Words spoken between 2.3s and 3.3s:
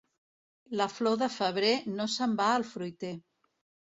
va al fruiter.